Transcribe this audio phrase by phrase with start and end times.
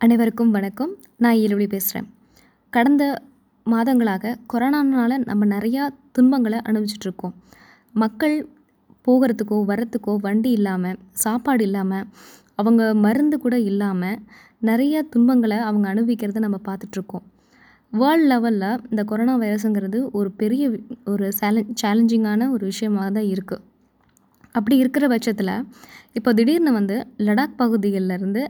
[0.00, 0.90] அனைவருக்கும் வணக்கம்.
[1.16, 2.08] நான் ஈரொளி பேசுகிறேன்
[2.72, 3.02] கடந்த
[3.66, 7.32] மாதங்களாக கொரோனானால நம்ம நிறையா துன்பங்களை அனுபவிச்சிட்ருக்கோம்.
[7.94, 8.34] மக்கள்
[9.06, 12.04] போகிறதுக்கோ வரத்துக்கோ வண்டி இல்லாமல் சாப்பாடு இல்லாமல்
[12.54, 14.20] அவங்க மருந்து கூட இல்லாமல்
[14.70, 17.24] நிறைய துன்பங்களை அவங்க அனுபவிக்கிறத நம்ம பார்த்துட்ருக்கோம்.
[17.92, 20.64] வேர்ல்ட் லெவலில் இந்த கொரோனா வைரஸுங்கிறது ஒரு பெரிய
[21.14, 23.64] ஒரு சேலஞ்ச் சேலஞ்சிங்கான ஒரு விஷயமாக தான் இருக்குது
[24.54, 25.54] அப்படி இருக்கிற பட்சத்தில்
[26.18, 28.42] இப்போ திடீர்னு வந்து லடாக் பகுதிகளில் இருந்து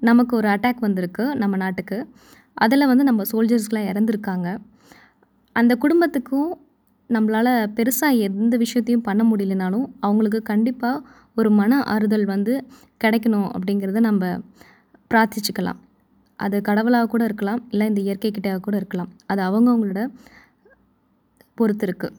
[0.00, 1.98] நமக்கு ஒரு அட்டாக் வந்திருக்கு நம்ம நாட்டுக்கு.
[2.54, 4.48] அதில் வந்து நம்ம சோல்ஜர்ஸ்லாம் இறந்துருக்காங்க.
[5.56, 6.50] அந்த குடும்பத்துக்கும்
[7.08, 11.06] நம்மளால் பெருசாக எந்த விஷயத்தையும் பண்ண முடியலனாலும் அவங்களுக்கு கண்டிப்பாக
[11.36, 12.54] ஒரு மன ஆறுதல் வந்து
[13.04, 14.40] கிடைக்கணும் அப்படிங்கிறத நம்ம
[15.10, 15.80] பிரார்த்திச்சுக்கலாம்.
[16.36, 18.30] அது கடவுளாக கூட இருக்கலாம் இல்லை இந்த இயற்கை
[18.60, 19.10] கூட இருக்கலாம்.
[19.26, 20.02] அது அவங்கவுங்களோட
[21.54, 22.16] பொறுத்து இருக்குது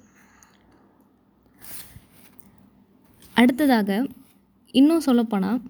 [3.33, 4.07] அடுத்ததாக
[4.71, 5.61] இன்னும் சொல்லப்போனால்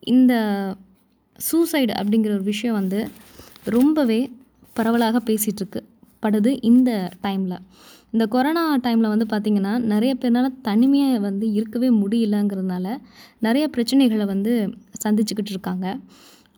[0.00, 0.32] இந்த
[1.38, 3.08] சூசைடு அப்படிங்கிற ஒரு விஷயம் வந்து
[3.64, 4.32] ரொம்பவே
[4.72, 5.80] பரவலாக பேசிகிட்ருக்கு.
[6.22, 7.58] படுது இந்த டைமில்.
[8.10, 12.96] இந்த கொரோனா டைமில் வந்து பார்த்திங்கன்னா நிறைய பேர்னால தனிமையாக வந்து இருக்கவே முடியலங்கிறதுனால
[13.38, 15.98] நிறைய பிரச்சனைகளை வந்து சந்திச்சுக்கிட்டு இருக்காங்க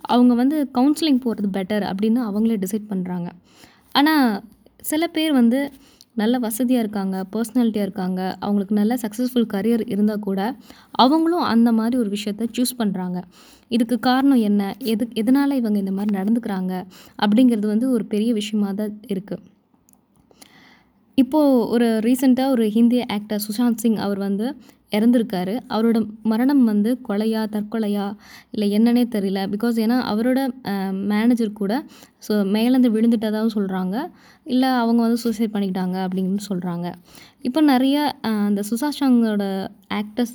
[0.01, 3.28] அவங்க வந்து கவுன்சிலிங் போகிறது பெட்டர் அப்படின்னு அவங்களே டிசைட் பண்ணுறாங்க
[3.92, 4.42] ஆனால்
[4.81, 5.73] சில பேர் வந்து
[6.16, 10.41] நல்ல வசதியாக இருக்காங்க பர்சனாலிட்டியாக இருக்காங்க அவங்களுக்கு நல்ல சக்ஸஸ்ஃபுல் கரியர் இருந்தால் கூட
[10.92, 13.19] அவங்களும் அந்த மாதிரி ஒரு விஷயத்த சூஸ் பண்ணுறாங்க
[13.69, 14.62] இதுக்கு காரணம் என்ன?
[14.80, 16.72] எது எதனால் இவங்க இந்த மாதிரி நடந்துக்கிறாங்க?
[17.19, 19.42] அப்படிங்கிறது வந்து ஒரு பெரிய விஷயமா தான் இருக்குது
[21.19, 24.56] இப்போது ஒரு ரீசெண்டாக ஒரு ஹிந்தி ஆக்டர் சுஷாந்த் சிங் அவர் வந்து
[24.92, 25.58] இறந்துருக்காரு.
[25.69, 28.17] அவரோட மரணம் வந்து கொலையா தற்கொலையா
[28.50, 29.41] இல்லை என்னன்னே தெரியல.
[29.55, 30.39] பிகாஸ் ஏன்னா அவரோட
[30.92, 31.84] மேனேஜர் கூட
[32.28, 33.97] ஸோ மேலேருந்து விழுந்துட்டதாகவும் சொல்கிறாங்க
[34.44, 36.92] இல்லை அவங்க வந்து சூசைட் பண்ணிக்கிட்டாங்க அப்படின்னு சொல்கிறாங்க
[37.42, 40.34] இப்போ நிறைய அந்த சுஷாந்த் சிங்கோட ஆக்டர்ஸ்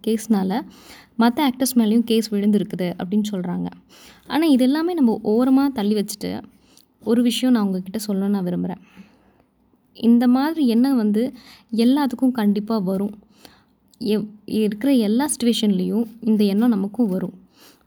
[0.00, 0.64] கேஸ்னால்
[1.16, 3.68] மற்ற ஆக்டர்ஸ் மேலேயும் கேஸ் விழுந்திருக்குது அப்படின்னு சொல்கிறாங்க
[4.26, 6.40] ஆனால் இது எல்லாமே நம்ம ஓரமாக தள்ளி வச்சுட்டு
[7.04, 9.09] ஒரு விஷயம் நான் உங்ககிட்ட சொல்லணும்னு நான் விரும்புகிறேன்
[9.96, 11.22] இந்த மாதிரி எண்ணம் வந்து
[11.76, 13.14] எல்லாத்துக்கும் கண்டிப்பாக வரும்.
[14.00, 17.34] எவ் இருக்கிற எல்லா சுச்சுவேஷன்லேயும் இந்த எண்ணம் நமக்கும் வரும்.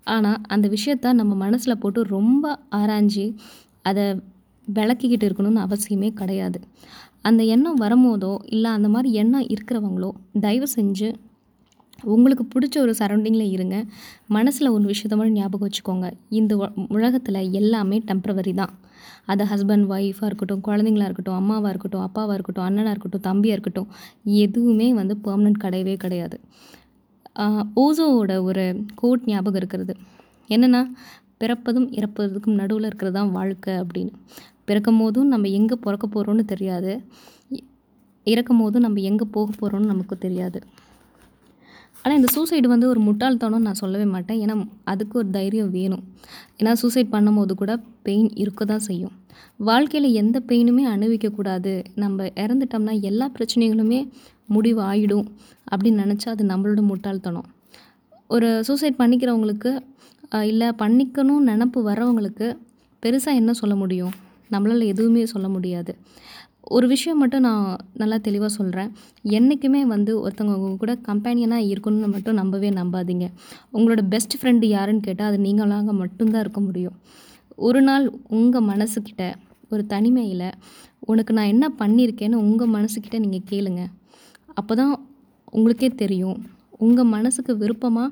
[0.03, 3.25] ஆனால் அந்த விஷயத்த நம்ம மனசில் போட்டு ரொம்ப ஆராய்ஞ்சு
[3.81, 4.05] அதை
[4.67, 6.59] விளக்கிக்கிட்டு இருக்கணும்னு அவசியமே கிடையாது.
[7.21, 11.09] அந்த எண்ணம் வரும்போதோ இல்லை அந்த மாதிரி எண்ணம் இருக்கிறவங்களோ தயவு செஞ்சு
[12.13, 13.77] உங்களுக்கு பிடிச்ச ஒரு சரௌண்டிங்கில் இருங்க.
[14.37, 16.07] மனசில் ஒரு விஷயத்த மட்டும் ஞாபகம் வச்சுக்கோங்க.
[16.39, 16.53] இந்த
[16.97, 18.73] உலகத்தில் எல்லாமே டெம்ப்ரவரி தான்.
[19.31, 23.89] அது ஹஸ்பண்ட் ஒய்ஃபாக இருக்கட்டும் குழந்தைங்களா இருக்கட்டும் அம்மாவாக இருக்கட்டும் அப்பாவாக இருக்கட்டும் அண்ணனாக இருக்கட்டும் தம்பியாக இருக்கட்டும்
[24.45, 26.37] எதுவுமே வந்து பெர்மனன்ட் கிடையவே கிடையாது.
[27.83, 28.63] ஓசோவோட ஒரு
[29.01, 29.93] கோட் ஞாபகம் இருக்கிறது.
[30.55, 30.81] என்னென்னா
[31.41, 34.13] பிறப்பதும் இறப்பதுக்கும் நடுவில் இருக்கிறது தான் வாழ்க்கை அப்படின்னு.
[34.69, 36.91] பிறக்கும் போதும் நம்ம எங்கே பிறக்க போகிறோன்னு தெரியாது.
[38.27, 40.59] இறக்கும் போதும் நம்ம எங்கே போக போகிறோன்னு நமக்கு தெரியாது.
[42.03, 44.39] ஆனால் இந்த சூசைடு வந்து ஒரு முட்டாள்தனம் நான் சொல்லவே மாட்டேன்.
[44.43, 44.55] ஏன்னா
[44.91, 46.03] அதுக்கு ஒரு தைரியம் வேணும்.
[46.59, 47.73] ஏன்னா சூசைட் பண்ணும்போது கூட
[48.07, 49.13] பெயின் இருக்க தான் செய்யும்.
[49.69, 51.73] வாழ்க்கையில் எந்த பெயினுமே அனுபவிக்கக்கூடாது.
[52.03, 53.99] நம்ம இறந்துட்டோம்னா எல்லா பிரச்சனைகளுமே
[54.55, 55.27] முடிவு ஆகிடும்
[55.71, 57.47] அப்படின்னு நினச்சா அது நம்மளோட முட்டாள்தனம்.
[58.35, 59.71] ஒரு சூசைட் பண்ணிக்கிறவங்களுக்கு
[60.51, 62.47] இல்லை பண்ணிக்கணும்னு நினப்பு வர்றவங்களுக்கு
[63.03, 64.13] பெருசாக என்ன சொல்ல முடியும்?
[64.53, 65.91] நம்மளால் எதுவுமே சொல்ல முடியாது.
[66.75, 67.65] ஒரு விஷயம் மட்டும் நான்
[68.01, 68.91] நல்லா தெளிவாக சொல்கிறேன்
[69.37, 73.25] என்றைக்குமே வந்து ஒருத்தவங்க கூட கம்பேனியனாக இருக்கணும்னு மட்டும் நம்பவே நம்பாதீங்க.
[73.75, 76.95] உங்களோட பெஸ்ட் ஃப்ரெண்டு யாருன்னு கேட்டால் அது நீங்களாக மட்டும்தான் இருக்க முடியும்.
[77.67, 78.05] ஒரு நாள்
[78.37, 79.23] உங்கள் மனசுக்கிட்ட
[79.73, 80.47] ஒரு தனிமையில்
[81.11, 83.83] உனக்கு நான் என்ன பண்ணியிருக்கேன்னு உங்கள் மனசுக்கிட்ட நீங்கள் கேளுங்க.
[84.59, 84.93] அப்போ தான்
[85.53, 86.37] உங்களுக்கே தெரியும்.
[86.85, 88.09] உங்கள் மனசுக்கு விருப்பமாக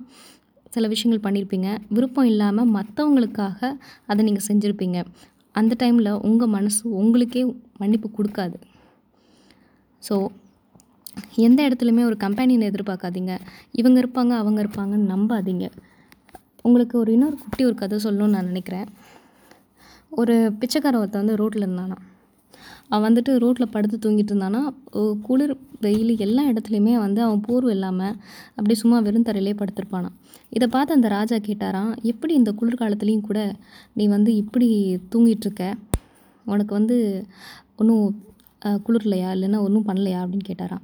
[0.76, 3.60] சில விஷயங்கள் பண்ணியிருப்பீங்க விருப்பம் இல்லாமல் மற்றவங்களுக்காக
[4.08, 5.00] அதை நீங்கள் செஞ்சுருப்பீங்க.
[5.52, 7.42] அந்த டைமில் உங்கள் மனசு உங்களுக்கே
[7.78, 8.58] மன்னிப்பு கொடுக்காது.
[10.10, 10.28] ஸோ
[11.36, 13.40] எந்த இடத்துலையுமே ஒரு கம்பெனியை எதிர்பார்க்காதீங்க.
[13.72, 15.72] இவங்க இருப்பாங்க அவங்க இருப்பாங்கன்னு நம்பாதீங்க.
[16.62, 18.88] உங்களுக்கு ஒரு இன்னொரு குட்டி ஒரு கதை சொல்லணும்னு நான் நினைக்கிறேன்.
[20.10, 21.98] ஒரு பிச்சைக்கார ஒருத்தன் வந்து ரோட்டில் இருந்தானா
[22.92, 24.62] அவன் வந்துட்டு ரோட்டில் படுத்து தூங்கிட்டு இருந்தானா
[25.28, 25.54] குளிர்
[25.86, 28.16] வெயில் எல்லா இடத்துலையுமே வந்து அவன் போர்வை இல்லாமல்
[28.58, 30.16] அப்படி சும்மா வெறும் தரையிலே படுத்திருப்பானான்
[30.56, 33.40] இதை பார்த்து அந்த ராஜா கேட்டாராம் எப்படி இந்த குளிர்காலத்துலேயும் கூட
[34.00, 34.70] நீ வந்து இப்படி
[35.14, 35.66] தூங்கிட்டுருக்க
[36.46, 36.98] உனக்கு வந்து
[37.82, 38.08] ஒன்றும்
[38.86, 39.30] குளிர்லையா?
[39.36, 40.20] இல்லைன்னா ஒன்றும் பண்ணலையா?
[40.24, 40.84] அப்படின்னு கேட்டாராம்.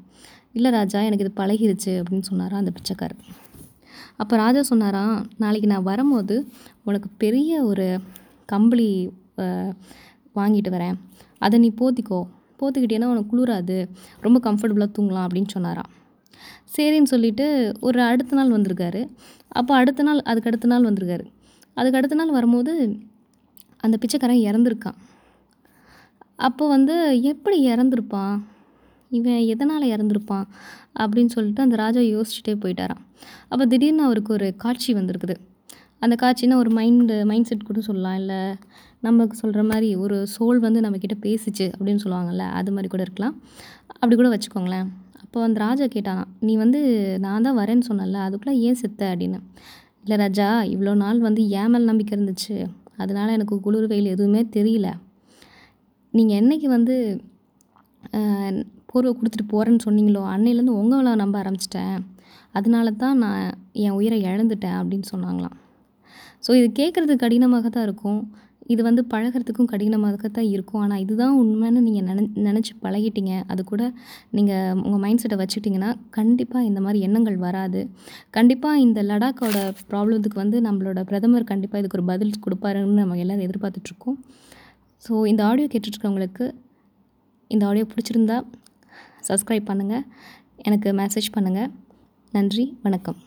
[0.58, 3.22] இல்லை ராஜா எனக்கு இது பழகிருச்சு அப்படின்னு சொன்னாராம் அந்த பிச்சைக்காரர்.
[4.22, 6.36] அப்போ ராஜா சொன்னாராம் நாளைக்கு நான் வரும்போது
[6.90, 7.88] உனக்கு பெரிய ஒரு
[8.54, 8.90] கம்பளி
[10.40, 10.98] வாங்கிட்டு வரேன்.
[11.38, 12.24] அதை நீ போத்திக்கோ.
[12.60, 13.88] போத்திக்கிட்டேன்னா உனக்கு குளிராது.
[14.22, 15.90] ரொம்ப கம்ஃபர்டபுளாக தூங்கலாம் அப்படின்னு சொன்னாராம்.
[16.78, 19.08] சரின்னு சொல்லிட்டு ஒரு அடுத்த நாள் வந்திருக்காரு.
[19.48, 21.26] அப்போ அடுத்த நாள் அதுக்கு அடுத்த நாள் வந்திருக்காரு.
[21.74, 23.00] அதுக்கு அடுத்த நாள் வரும்போது
[23.78, 24.96] அந்த பிச்சைக்காரன் இறந்துருக்கான்.
[26.36, 28.42] அப்போ வந்து எப்படி இறந்துருப்பான்?
[29.10, 30.44] இவன் எதனால் இறந்துருப்பான்?
[31.00, 33.06] அப்படின்னு சொல்லிட்டு அந்த ராஜா யோசிச்சுட்டே போயிட்டாராம்.
[33.48, 35.36] அப்போ திடீர்னு அவருக்கு ஒரு காட்சி வந்திருக்குது.
[36.02, 38.18] அந்த காட்சினா ஒரு மைண்டு மைண்ட் செட் கூட சொல்லலாம்.
[38.22, 38.40] இல்லை
[39.06, 43.36] நமக்கு சொல்கிற மாதிரி ஒரு சோல் வந்து நம்மக்கிட்ட பேசிச்சு அப்படின்னு சொல்லுவாங்கள்ல அது மாதிரி கூட இருக்கலாம்.
[44.00, 44.88] அப்படி கூட வச்சுக்கோங்களேன்.
[45.24, 46.80] அப்போ அந்த ராஜா கேட்டான் நீ வந்து
[47.26, 49.02] நான் தான் வரேன்னு சொன்னேன்ல அதுக்குள்ளே ஏன் செத்த?
[49.14, 49.40] அப்படின்னு.
[50.04, 52.58] இல்லை ராஜா இவ்வளோ நாள் வந்து ஏன் மேல் நம்பிக்கை இருந்துச்சு.
[53.04, 54.88] அதனால எனக்கு குளிர் வெயில் எதுவுமே தெரியல.
[56.14, 56.96] நீங்கள் என்னைக்கு வந்து
[58.92, 61.98] போர்வை கொடுத்துட்டு போகிறேன்னு சொன்னீங்களோ அன்னையிலேருந்து உங்களை நம்ப ஆரம்பிச்சிட்டேன்.
[62.58, 63.46] அதனால தான் நான்
[63.86, 65.56] என் உயிரை இழந்துட்டேன் அப்படின்னு சொன்னாங்களாம்.
[66.46, 68.20] ஸோ இது கேட்குறது கடினமாக தான் இருக்கும்.
[68.74, 70.82] இது வந்து பழகுறதுக்கும் கடினமாக தான் இருக்கும்.
[70.86, 73.34] ஆனால் இதுதான் உண்மைன்னு நீங்கள் நினை நினச்சி பழகிட்டீங்க.
[73.52, 73.84] அது கூட
[74.38, 77.82] நீங்கள் உங்கள் மைண்ட் செட்டை வச்சுட்டிங்கன்னா கண்டிப்பாக இந்த மாதிரி எண்ணங்கள் வராது.
[78.38, 79.58] கண்டிப்பாக இந்த லடாக்கோட
[79.92, 84.20] ப்ராப்ளத்துக்கு வந்து நம்மளோட பிரதமர் கண்டிப்பாக இதுக்கு ஒரு பதில் கொடுப்பாருன்னு நம்ம எல்லோரும் எதிர்பார்த்துட்ருக்கோம்
[85.04, 86.46] ஸோ இந்த ஆடியோ கேட்டுட்ருக்கவங்களுக்கு
[87.52, 88.38] இந்த ஆடியோ பிடிச்சிருந்தா
[89.30, 90.06] சப்ஸ்கிரைப் பண்ணுங்கள்
[90.68, 91.72] எனக்கு மெசேஜ் பண்ணுங்கள்
[92.34, 93.20] நன்றி வணக்கம்.